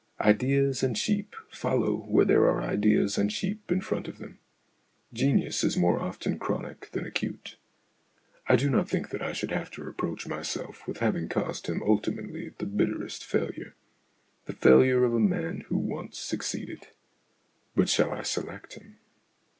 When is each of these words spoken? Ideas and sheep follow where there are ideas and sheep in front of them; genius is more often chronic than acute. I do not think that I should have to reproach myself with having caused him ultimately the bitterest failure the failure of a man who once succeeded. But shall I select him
Ideas 0.21 0.81
and 0.81 0.97
sheep 0.97 1.35
follow 1.51 1.93
where 1.95 2.25
there 2.25 2.45
are 2.45 2.63
ideas 2.63 3.19
and 3.19 3.31
sheep 3.31 3.71
in 3.71 3.81
front 3.81 4.07
of 4.07 4.17
them; 4.17 4.39
genius 5.13 5.63
is 5.63 5.77
more 5.77 5.99
often 6.01 6.39
chronic 6.39 6.89
than 6.89 7.05
acute. 7.05 7.55
I 8.47 8.55
do 8.55 8.67
not 8.71 8.89
think 8.89 9.09
that 9.09 9.21
I 9.21 9.31
should 9.31 9.51
have 9.51 9.69
to 9.73 9.83
reproach 9.83 10.25
myself 10.27 10.87
with 10.87 10.97
having 11.01 11.29
caused 11.29 11.67
him 11.67 11.83
ultimately 11.83 12.49
the 12.57 12.65
bitterest 12.65 13.23
failure 13.23 13.75
the 14.47 14.53
failure 14.53 15.03
of 15.03 15.13
a 15.13 15.19
man 15.19 15.65
who 15.67 15.77
once 15.77 16.17
succeeded. 16.17 16.87
But 17.75 17.87
shall 17.87 18.11
I 18.11 18.23
select 18.23 18.73
him 18.73 18.97